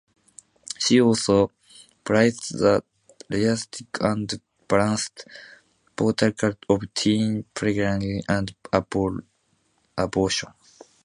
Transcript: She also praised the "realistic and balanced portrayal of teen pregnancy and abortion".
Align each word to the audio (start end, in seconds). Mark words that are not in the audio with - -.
She 0.79 0.99
also 0.99 1.51
praised 2.03 2.57
the 2.57 2.83
"realistic 3.29 3.85
and 4.03 4.27
balanced 4.67 5.27
portrayal 5.95 6.55
of 6.67 6.91
teen 6.95 7.45
pregnancy 7.53 8.23
and 8.27 8.55
abortion". 9.99 10.53